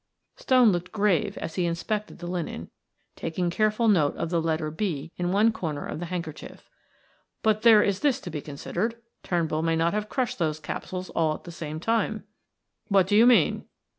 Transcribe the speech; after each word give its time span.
Stone 0.35 0.71
looked 0.71 0.91
grave 0.91 1.37
as 1.37 1.53
he 1.53 1.67
inspected 1.67 2.17
the 2.17 2.25
linen, 2.25 2.71
taking 3.15 3.51
careful 3.51 3.87
note 3.87 4.15
of 4.15 4.31
the 4.31 4.41
letter 4.41 4.71
"B" 4.71 5.11
in 5.15 5.31
one 5.31 5.51
corner 5.51 5.85
of 5.85 5.99
the 5.99 6.07
handkerchief. 6.07 6.67
"But 7.43 7.61
there 7.61 7.83
is 7.83 7.99
this 7.99 8.19
to 8.21 8.31
be 8.31 8.41
considered 8.41 8.95
Turnbull 9.21 9.61
may 9.61 9.75
not 9.75 9.93
have 9.93 10.09
crushed 10.09 10.39
those 10.39 10.59
capsules 10.59 11.11
all 11.11 11.35
at 11.35 11.43
the 11.43 11.51
same 11.51 11.79
time." 11.79 12.23
"What 12.87 13.05
do 13.05 13.15
you 13.15 13.27
mean?" 13.27 13.65